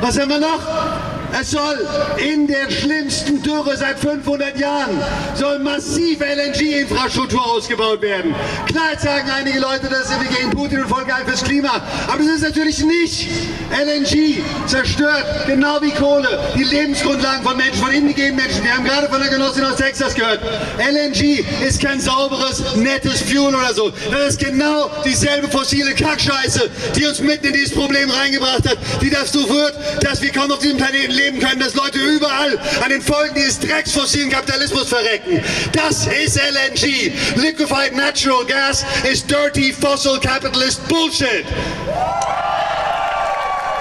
Was 0.00 0.18
haben 0.18 0.28
wir 0.28 0.38
noch? 0.38 1.13
Es 1.40 1.50
soll 1.50 1.84
in 2.16 2.46
der 2.46 2.70
schlimmsten 2.70 3.42
Dürre 3.42 3.76
seit 3.76 3.98
500 3.98 4.56
Jahren 4.56 5.00
soll 5.34 5.58
massiv 5.58 6.20
LNG-Infrastruktur 6.20 7.44
ausgebaut 7.44 8.02
werden. 8.02 8.32
Klar 8.66 8.96
sagen 9.00 9.28
einige 9.30 9.58
Leute, 9.58 9.88
dass 9.88 10.10
wir 10.10 10.28
gegen 10.28 10.50
Putin 10.50 10.82
und 10.82 10.88
voll 10.88 11.04
geil 11.04 11.24
fürs 11.26 11.42
Klima. 11.42 11.82
Aber 12.06 12.18
das 12.18 12.36
ist 12.36 12.42
natürlich 12.42 12.84
nicht. 12.84 13.28
LNG 13.72 14.42
zerstört, 14.66 15.24
genau 15.46 15.80
wie 15.80 15.90
Kohle, 15.90 16.28
die 16.54 16.62
Lebensgrundlagen 16.62 17.42
von 17.42 17.56
Menschen, 17.56 17.82
von 17.82 17.92
indigenen 17.92 18.36
Menschen. 18.36 18.62
Wir 18.62 18.72
haben 18.72 18.84
gerade 18.84 19.08
von 19.08 19.20
der 19.20 19.30
Genossin 19.30 19.64
aus 19.64 19.76
Texas 19.76 20.14
gehört. 20.14 20.40
LNG 20.78 21.44
ist 21.66 21.82
kein 21.82 22.00
sauberes, 22.00 22.76
nettes 22.76 23.22
Fuel 23.22 23.54
oder 23.54 23.74
so. 23.74 23.90
Das 24.12 24.30
ist 24.30 24.38
genau 24.38 24.88
dieselbe 25.04 25.48
fossile 25.48 25.94
Kackscheiße, 25.94 26.70
die 26.94 27.06
uns 27.06 27.18
mitten 27.20 27.46
in 27.46 27.54
dieses 27.54 27.72
Problem 27.74 28.08
reingebracht 28.08 28.68
hat, 28.68 28.78
die 29.00 29.10
dazu 29.10 29.44
führt, 29.46 29.74
dass 30.00 30.22
wir 30.22 30.30
kaum 30.30 30.52
auf 30.52 30.60
diesem 30.60 30.76
Planeten 30.76 31.12
leben 31.12 31.23
leben 31.24 31.40
können, 31.40 31.60
dass 31.60 31.74
Leute 31.74 31.98
überall 31.98 32.58
an 32.82 32.90
den 32.90 33.00
Folgen 33.00 33.34
dieses 33.34 33.58
Drecks 33.60 33.92
fossilen 33.92 34.30
Kapitalismus 34.30 34.88
verrecken. 34.88 35.42
Das 35.72 36.06
ist 36.06 36.36
LNG. 36.36 37.12
Liquefied 37.36 37.94
Natural 37.94 38.44
Gas 38.44 38.84
ist 39.10 39.30
dirty 39.30 39.72
fossil 39.72 40.18
capitalist 40.20 40.86
Bullshit. 40.88 41.46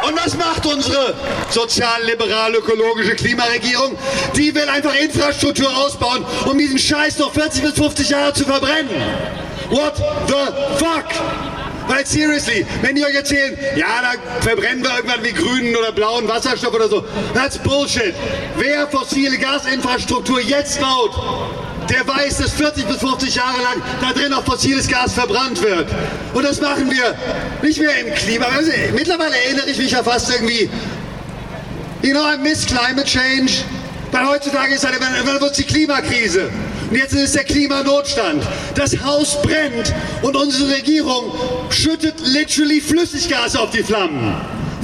Und 0.07 0.21
was 0.21 0.35
macht 0.35 0.65
unsere 0.65 1.15
sozial-liberale 1.49 2.57
ökologische 2.57 3.15
Klimaregierung? 3.15 3.97
Die 4.35 4.53
will 4.53 4.67
einfach 4.67 4.93
Infrastruktur 4.95 5.75
ausbauen, 5.77 6.25
um 6.45 6.57
diesen 6.57 6.77
Scheiß 6.77 7.19
noch 7.19 7.33
40 7.33 7.63
bis 7.63 7.73
50 7.73 8.09
Jahre 8.09 8.33
zu 8.33 8.43
verbrennen. 8.43 8.89
What 9.69 9.95
the 10.27 10.83
fuck? 10.83 11.52
Weil 11.87 12.05
seriously, 12.05 12.65
wenn 12.81 12.95
die 12.95 13.05
euch 13.05 13.15
erzählen, 13.15 13.57
ja, 13.75 13.87
da 14.01 14.41
verbrennen 14.41 14.83
wir 14.83 14.95
irgendwann 14.95 15.23
wie 15.23 15.33
grünen 15.33 15.75
oder 15.75 15.91
blauen 15.91 16.27
Wasserstoff 16.27 16.73
oder 16.73 16.87
so, 16.87 17.03
that's 17.33 17.57
Bullshit. 17.57 18.13
Wer 18.57 18.87
fossile 18.87 19.37
Gasinfrastruktur 19.37 20.39
jetzt 20.41 20.79
baut, 20.79 21.11
der 21.89 22.07
weiß, 22.07 22.37
dass 22.37 22.53
40 22.53 22.85
bis 22.85 22.97
50 22.97 23.35
Jahre 23.35 23.61
lang 23.61 23.81
da 24.01 24.13
drin 24.13 24.33
auch 24.33 24.43
fossiles 24.43 24.87
Gas 24.87 25.13
verbrannt 25.13 25.61
wird. 25.61 25.87
Und 26.33 26.43
das 26.43 26.61
machen 26.61 26.89
wir 26.89 27.15
nicht 27.61 27.79
mehr 27.79 27.97
im 27.99 28.13
Klima. 28.15 28.45
Also, 28.45 28.71
mittlerweile 28.93 29.35
erinnere 29.45 29.69
ich 29.69 29.77
mich 29.77 29.91
ja 29.91 30.03
fast 30.03 30.31
irgendwie, 30.31 30.69
you 32.01 32.11
know, 32.11 32.23
I 32.23 32.37
miss 32.37 32.65
climate 32.65 33.05
change. 33.05 33.63
Weil 34.11 34.27
heutzutage 34.27 34.75
ist 34.75 34.85
halt, 34.85 34.99
wird 34.99 35.41
es 35.41 35.51
die 35.53 35.63
Klimakrise. 35.63 36.51
Und 36.89 36.97
jetzt 36.97 37.13
ist 37.13 37.21
es 37.21 37.31
der 37.33 37.43
Klimanotstand. 37.43 38.43
Das 38.75 39.03
Haus 39.03 39.41
brennt 39.41 39.93
und 40.21 40.35
unsere 40.35 40.75
Regierung 40.75 41.31
schüttet 41.69 42.15
literally 42.25 42.81
Flüssiggas 42.81 43.55
auf 43.55 43.71
die 43.71 43.83
Flammen. 43.83 44.35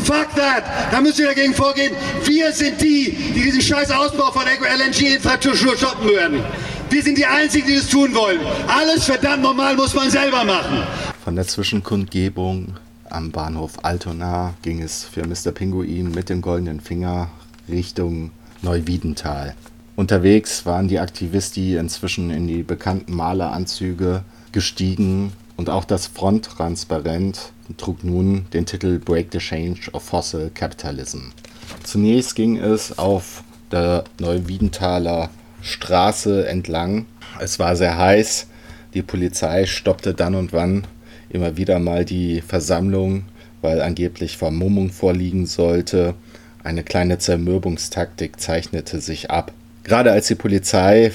Fuck 0.03 0.33
that! 0.35 0.63
Da 0.91 1.01
müssen 1.01 1.19
wir 1.19 1.27
dagegen 1.27 1.53
vorgehen. 1.53 1.93
Wir 2.23 2.51
sind 2.51 2.81
die, 2.81 3.11
die 3.35 3.41
diesen 3.41 3.61
scheiß 3.61 3.91
Ausbau 3.91 4.31
von 4.31 4.43
LNG-Infrastruktur 4.43 5.77
stoppen 5.77 6.09
werden. 6.09 6.43
Wir 6.89 7.03
sind 7.03 7.17
die 7.17 7.25
Einzigen, 7.25 7.67
die 7.67 7.75
das 7.75 7.87
tun 7.87 8.15
wollen. 8.15 8.39
Alles 8.67 9.05
verdammt 9.05 9.43
normal 9.43 9.75
muss 9.75 9.93
man 9.93 10.09
selber 10.09 10.43
machen. 10.43 10.83
Von 11.23 11.35
der 11.35 11.45
Zwischenkundgebung 11.45 12.77
am 13.09 13.31
Bahnhof 13.31 13.83
Altona 13.83 14.55
ging 14.61 14.81
es 14.81 15.03
für 15.03 15.27
Mr. 15.27 15.51
Pinguin 15.51 16.11
mit 16.11 16.29
dem 16.29 16.41
goldenen 16.41 16.79
Finger 16.79 17.29
Richtung 17.67 18.31
Neuwiedental. 18.61 19.55
Unterwegs 19.99 20.65
waren 20.65 20.87
die 20.87 20.99
Aktivisti 20.99 21.75
inzwischen 21.75 22.29
in 22.29 22.47
die 22.47 22.63
bekannten 22.63 23.13
Maleranzüge 23.13 24.23
gestiegen 24.53 25.33
und 25.57 25.69
auch 25.69 25.83
das 25.83 26.07
Fronttransparent 26.07 27.51
trug 27.75 28.05
nun 28.05 28.45
den 28.53 28.65
Titel 28.65 28.97
Break 28.97 29.27
the 29.33 29.39
Change 29.39 29.91
of 29.91 30.01
Fossil 30.01 30.51
Capitalism. 30.53 31.33
Zunächst 31.83 32.35
ging 32.35 32.55
es 32.55 32.97
auf 32.97 33.43
der 33.73 34.05
Neuwiedenthaler 34.21 35.31
Straße 35.61 36.47
entlang. 36.47 37.05
Es 37.41 37.59
war 37.59 37.75
sehr 37.75 37.97
heiß. 37.97 38.47
Die 38.93 39.01
Polizei 39.01 39.65
stoppte 39.65 40.13
dann 40.13 40.35
und 40.35 40.53
wann 40.53 40.87
immer 41.29 41.57
wieder 41.57 41.77
mal 41.79 42.05
die 42.05 42.39
Versammlung, 42.39 43.25
weil 43.61 43.81
angeblich 43.81 44.37
Vermummung 44.37 44.91
vorliegen 44.91 45.45
sollte. 45.45 46.13
Eine 46.63 46.83
kleine 46.83 47.17
Zermürbungstaktik 47.17 48.39
zeichnete 48.39 49.01
sich 49.01 49.29
ab. 49.29 49.51
Gerade 49.89 50.11
als 50.11 50.27
die 50.27 50.35
Polizei 50.35 51.11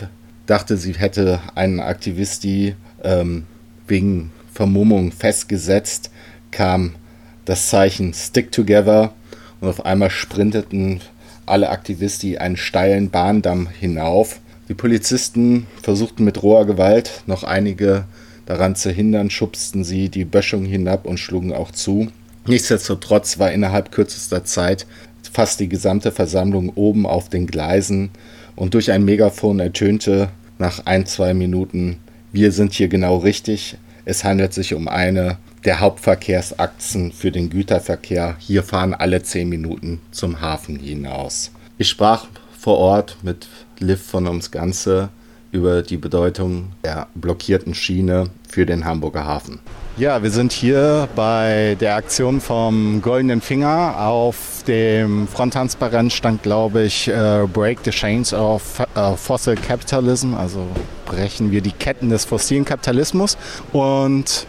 dachte, 0.46 0.76
sie 0.76 0.94
hätte 0.94 1.38
einen 1.54 1.78
Aktivisti 1.78 2.74
ähm, 3.04 3.44
wegen 3.86 4.32
Vermummung 4.52 5.12
festgesetzt, 5.12 6.10
kam 6.50 6.96
das 7.44 7.68
Zeichen 7.68 8.12
Stick 8.14 8.50
Together 8.50 9.14
und 9.60 9.68
auf 9.68 9.86
einmal 9.86 10.10
sprinteten 10.10 11.02
alle 11.46 11.68
Aktivisti 11.68 12.38
einen 12.38 12.56
steilen 12.56 13.10
Bahndamm 13.10 13.68
hinauf. 13.68 14.40
Die 14.68 14.74
Polizisten 14.74 15.68
versuchten 15.80 16.24
mit 16.24 16.42
roher 16.42 16.66
Gewalt 16.66 17.22
noch 17.26 17.44
einige 17.44 18.06
daran 18.44 18.74
zu 18.74 18.90
hindern, 18.90 19.30
schubsten 19.30 19.84
sie 19.84 20.08
die 20.08 20.24
Böschung 20.24 20.64
hinab 20.64 21.06
und 21.06 21.18
schlugen 21.18 21.52
auch 21.52 21.70
zu. 21.70 22.08
Nichtsdestotrotz 22.44 23.38
war 23.38 23.52
innerhalb 23.52 23.92
kürzester 23.92 24.44
Zeit 24.44 24.84
fast 25.32 25.60
die 25.60 25.68
gesamte 25.68 26.10
Versammlung 26.10 26.70
oben 26.74 27.06
auf 27.06 27.28
den 27.28 27.46
Gleisen 27.46 28.10
und 28.56 28.74
durch 28.74 28.90
ein 28.90 29.04
Megafon 29.04 29.60
ertönte 29.60 30.30
nach 30.58 30.86
ein, 30.86 31.06
zwei 31.06 31.34
Minuten, 31.34 31.98
wir 32.32 32.52
sind 32.52 32.72
hier 32.72 32.88
genau 32.88 33.18
richtig, 33.18 33.76
es 34.04 34.24
handelt 34.24 34.52
sich 34.52 34.74
um 34.74 34.88
eine 34.88 35.38
der 35.64 35.80
Hauptverkehrsachsen 35.80 37.12
für 37.12 37.30
den 37.30 37.48
Güterverkehr. 37.48 38.36
Hier 38.38 38.62
fahren 38.62 38.92
alle 38.92 39.22
zehn 39.22 39.48
Minuten 39.48 40.00
zum 40.10 40.40
Hafen 40.40 40.78
hinaus. 40.78 41.52
Ich 41.78 41.88
sprach 41.88 42.26
vor 42.58 42.78
Ort 42.78 43.16
mit 43.22 43.48
Liv 43.78 44.02
von 44.02 44.26
ums 44.26 44.50
Ganze 44.50 45.08
über 45.54 45.82
die 45.82 45.96
Bedeutung 45.96 46.72
der 46.84 47.06
blockierten 47.14 47.74
Schiene 47.74 48.28
für 48.48 48.66
den 48.66 48.84
Hamburger 48.84 49.24
Hafen. 49.24 49.60
Ja, 49.96 50.20
wir 50.24 50.30
sind 50.32 50.52
hier 50.52 51.08
bei 51.14 51.76
der 51.80 51.94
Aktion 51.94 52.40
vom 52.40 53.00
Goldenen 53.00 53.40
Finger. 53.40 53.94
Auf 54.00 54.64
dem 54.66 55.28
Fronttransparent 55.28 56.12
stand, 56.12 56.42
glaube 56.42 56.82
ich, 56.82 57.08
uh, 57.08 57.46
Break 57.46 57.78
the 57.84 57.92
Chains 57.92 58.34
of 58.34 58.80
uh, 58.96 59.14
Fossil 59.14 59.54
Capitalism, 59.54 60.34
also 60.34 60.66
brechen 61.06 61.52
wir 61.52 61.60
die 61.60 61.70
Ketten 61.70 62.10
des 62.10 62.24
fossilen 62.24 62.64
Kapitalismus. 62.64 63.38
Und 63.72 64.48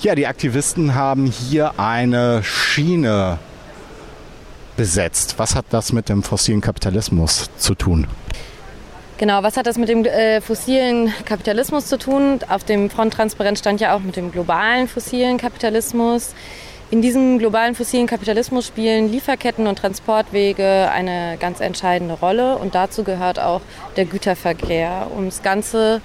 ja, 0.00 0.14
die 0.14 0.28
Aktivisten 0.28 0.94
haben 0.94 1.26
hier 1.26 1.80
eine 1.80 2.44
Schiene 2.44 3.38
besetzt. 4.76 5.34
Was 5.38 5.56
hat 5.56 5.64
das 5.70 5.92
mit 5.92 6.08
dem 6.08 6.22
fossilen 6.22 6.60
Kapitalismus 6.60 7.50
zu 7.58 7.74
tun? 7.74 8.06
Genau, 9.18 9.42
was 9.42 9.56
hat 9.56 9.66
das 9.66 9.78
mit 9.78 9.88
dem 9.88 10.04
äh, 10.04 10.42
fossilen 10.42 11.10
Kapitalismus 11.24 11.86
zu 11.86 11.96
tun? 11.96 12.40
Auf 12.50 12.64
dem 12.64 12.90
Fronttransparent 12.90 13.58
stand 13.58 13.80
ja 13.80 13.96
auch 13.96 14.00
mit 14.00 14.16
dem 14.16 14.30
globalen 14.30 14.88
fossilen 14.88 15.38
Kapitalismus. 15.38 16.34
In 16.90 17.00
diesem 17.00 17.38
globalen 17.38 17.74
fossilen 17.74 18.06
Kapitalismus 18.06 18.66
spielen 18.66 19.10
Lieferketten 19.10 19.66
und 19.66 19.78
Transportwege 19.78 20.90
eine 20.92 21.38
ganz 21.40 21.60
entscheidende 21.60 22.12
Rolle 22.12 22.58
und 22.58 22.74
dazu 22.74 23.04
gehört 23.04 23.38
auch 23.38 23.62
der 23.96 24.04
Güterverkehr. 24.04 25.06
Um 25.16 25.24
das 25.24 25.42
Ganze 25.42 26.02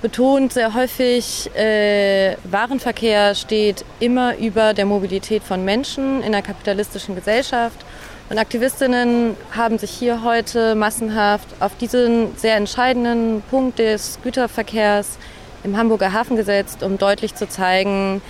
betont 0.00 0.52
sehr 0.52 0.72
häufig, 0.72 1.50
äh, 1.56 2.36
Warenverkehr 2.44 3.34
steht 3.34 3.84
immer 3.98 4.36
über 4.36 4.72
der 4.72 4.86
Mobilität 4.86 5.42
von 5.42 5.64
Menschen 5.64 6.22
in 6.22 6.32
einer 6.32 6.42
kapitalistischen 6.42 7.16
Gesellschaft 7.16 7.84
und 8.28 8.38
Aktivistinnen 8.38 9.36
haben 9.52 9.78
sich 9.78 9.90
hier 9.90 10.22
heute 10.24 10.74
massenhaft 10.74 11.48
auf 11.60 11.76
diesen 11.76 12.36
sehr 12.36 12.56
entscheidenden 12.56 13.42
Punkt 13.50 13.78
des 13.78 14.18
Güterverkehrs 14.22 15.18
im 15.62 15.76
Hamburger 15.76 16.12
Hafen 16.12 16.36
gesetzt, 16.36 16.82
um 16.82 16.98
deutlich 16.98 17.34
zu 17.34 17.48
zeigen, 17.48 18.20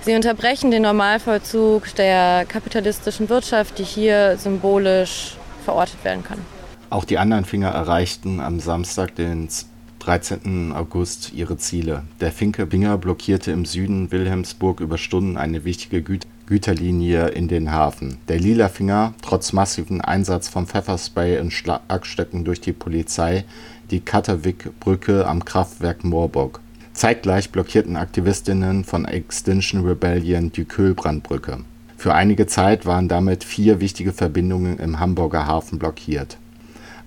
sie 0.00 0.14
unterbrechen 0.14 0.70
den 0.70 0.82
Normalvollzug 0.82 1.94
der 1.96 2.44
kapitalistischen 2.46 3.28
Wirtschaft, 3.28 3.78
die 3.78 3.84
hier 3.84 4.36
symbolisch 4.38 5.36
verortet 5.64 6.02
werden 6.04 6.24
kann. 6.24 6.38
Auch 6.90 7.04
die 7.04 7.18
anderen 7.18 7.44
Finger 7.44 7.68
erreichten 7.68 8.40
am 8.40 8.60
Samstag, 8.60 9.14
den 9.14 9.48
13. 10.08 10.72
August, 10.72 11.34
ihre 11.34 11.58
Ziele. 11.58 12.02
Der 12.22 12.32
Finke 12.32 12.64
Binger 12.64 12.96
blockierte 12.96 13.50
im 13.50 13.66
Süden 13.66 14.10
Wilhelmsburg 14.10 14.80
über 14.80 14.96
Stunden 14.96 15.36
eine 15.36 15.64
wichtige 15.64 16.00
Güter 16.00 16.26
Güterlinie 16.46 17.28
in 17.28 17.46
den 17.46 17.72
Hafen. 17.72 18.16
Der 18.26 18.40
Lila 18.40 18.70
Finger, 18.70 19.12
trotz 19.20 19.52
massiven 19.52 20.00
Einsatz 20.00 20.48
von 20.48 20.66
Pfefferspray 20.66 21.38
und 21.40 21.52
Schlagstöcken 21.52 22.46
durch 22.46 22.62
die 22.62 22.72
Polizei, 22.72 23.44
die 23.90 24.00
Katterwick-Brücke 24.00 25.26
am 25.26 25.44
Kraftwerk 25.44 26.04
Moorburg. 26.04 26.60
Zeitgleich 26.94 27.50
blockierten 27.50 27.98
Aktivistinnen 27.98 28.84
von 28.84 29.04
Extinction 29.04 29.84
Rebellion 29.86 30.50
die 30.52 30.64
Kühlbrandbrücke. 30.64 31.58
Für 31.98 32.14
einige 32.14 32.46
Zeit 32.46 32.86
waren 32.86 33.08
damit 33.08 33.44
vier 33.44 33.80
wichtige 33.80 34.14
Verbindungen 34.14 34.78
im 34.78 35.00
Hamburger 35.00 35.46
Hafen 35.46 35.78
blockiert. 35.78 36.38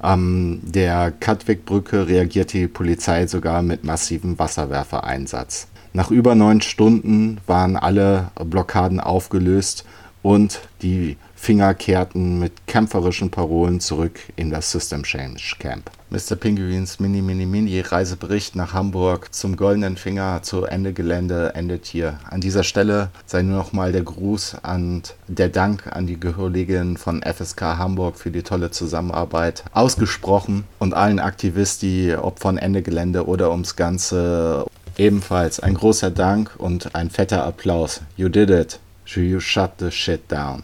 An 0.02 0.62
der 0.64 1.12
Katwick-Brücke 1.12 2.08
reagierte 2.08 2.58
die 2.58 2.68
Polizei 2.68 3.28
sogar 3.28 3.62
mit 3.62 3.84
massivem 3.84 4.40
Wasserwerfereinsatz. 4.40 5.68
Nach 5.94 6.10
über 6.10 6.34
neun 6.34 6.62
Stunden 6.62 7.38
waren 7.46 7.76
alle 7.78 8.32
Blockaden 8.44 9.00
aufgelöst 9.00 9.86
und 10.24 10.62
die 10.82 11.18
Finger 11.42 11.74
kehrten 11.74 12.38
mit 12.38 12.68
kämpferischen 12.68 13.32
Parolen 13.32 13.80
zurück 13.80 14.20
in 14.36 14.52
das 14.52 14.72
System 14.72 15.02
Change 15.02 15.56
Camp. 15.58 15.90
Mr. 16.12 16.36
Pinguins 16.36 17.00
Mini 17.00 17.24
Mini 17.24 17.48
Mini 17.48 17.80
Reisebericht 17.80 18.56
nach 18.56 18.74
Hamburg 18.74 19.34
zum 19.34 19.56
Goldenen 19.56 19.98
Finger 19.98 20.44
zu 20.44 20.66
Ende 20.66 20.94
Gelände 20.94 21.56
endet 21.56 21.88
hier. 21.88 22.20
An 22.30 22.42
dieser 22.42 22.64
Stelle 22.64 23.10
sei 23.26 23.42
nur 23.42 23.58
noch 23.58 23.74
mal 23.74 23.92
der 23.92 24.04
Gruß 24.04 24.58
und 24.72 25.16
der 25.28 25.50
Dank 25.50 25.88
an 25.88 26.06
die 26.06 26.20
Kolleginnen 26.20 26.96
von 26.96 27.24
FSK 27.24 27.62
Hamburg 27.62 28.20
für 28.20 28.30
die 28.30 28.44
tolle 28.44 28.70
Zusammenarbeit 28.70 29.64
ausgesprochen 29.74 30.66
und 30.78 30.94
allen 30.94 31.18
Aktivisten, 31.18 32.18
ob 32.18 32.40
von 32.40 32.60
Ende 32.60 32.84
Gelände 32.84 33.26
oder 33.26 33.50
ums 33.50 33.76
Ganze 33.76 34.68
Ebenfalls 34.96 35.60
ein 35.60 35.74
großer 35.74 36.12
Dank 36.12 36.52
und 36.60 36.94
ein 36.94 37.10
fetter 37.10 37.44
Applaus. 37.46 38.02
You 38.16 38.30
did 38.30 38.52
it. 38.52 38.80
You 39.16 39.40
shut 39.40 39.72
the 39.80 39.90
shit 39.90 40.32
down. 40.32 40.64